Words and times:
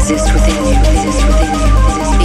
The 0.00 0.16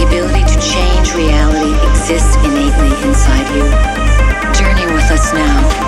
ability 0.06 0.44
to 0.44 0.60
change 0.60 1.14
reality 1.14 1.74
exists 1.90 2.36
innately 2.36 2.88
inside 3.06 3.46
you. 3.54 3.64
Journey 4.58 4.86
with 4.92 5.10
us 5.10 5.32
now. 5.32 5.85